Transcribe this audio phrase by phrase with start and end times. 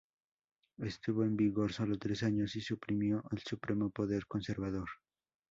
[0.79, 4.89] Estuvo en vigor solo tres años y suprimió el supremo poder conservador.